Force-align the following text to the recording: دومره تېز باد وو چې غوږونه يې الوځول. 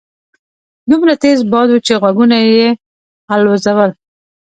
دومره 0.89 1.13
تېز 1.23 1.39
باد 1.51 1.67
وو 1.71 1.83
چې 1.85 1.93
غوږونه 2.01 2.37
يې 2.57 2.69
الوځول. 3.33 3.91